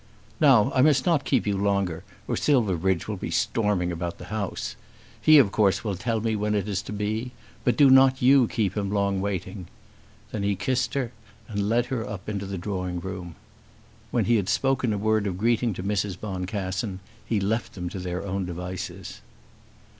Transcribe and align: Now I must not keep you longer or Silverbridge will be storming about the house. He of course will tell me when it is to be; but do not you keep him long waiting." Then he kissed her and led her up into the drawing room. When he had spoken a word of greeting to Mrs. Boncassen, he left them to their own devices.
Now 0.39 0.71
I 0.73 0.81
must 0.81 1.05
not 1.05 1.25
keep 1.25 1.45
you 1.45 1.55
longer 1.55 2.03
or 2.27 2.35
Silverbridge 2.35 3.07
will 3.07 3.17
be 3.17 3.29
storming 3.29 3.91
about 3.91 4.17
the 4.17 4.25
house. 4.33 4.75
He 5.21 5.37
of 5.37 5.51
course 5.51 5.83
will 5.83 5.95
tell 5.95 6.21
me 6.21 6.35
when 6.35 6.55
it 6.55 6.67
is 6.67 6.81
to 6.89 6.91
be; 6.91 7.33
but 7.63 7.77
do 7.77 7.87
not 7.87 8.19
you 8.19 8.47
keep 8.47 8.75
him 8.75 8.89
long 8.89 9.21
waiting." 9.21 9.67
Then 10.31 10.41
he 10.41 10.55
kissed 10.55 10.95
her 10.95 11.11
and 11.47 11.69
led 11.69 11.85
her 11.93 12.03
up 12.03 12.27
into 12.27 12.47
the 12.47 12.57
drawing 12.57 12.99
room. 12.99 13.35
When 14.09 14.25
he 14.25 14.37
had 14.37 14.49
spoken 14.49 14.91
a 14.91 14.97
word 14.97 15.27
of 15.27 15.37
greeting 15.37 15.71
to 15.75 15.83
Mrs. 15.83 16.19
Boncassen, 16.19 16.99
he 17.23 17.39
left 17.39 17.73
them 17.75 17.87
to 17.89 17.99
their 17.99 18.25
own 18.25 18.43
devices. 18.43 19.21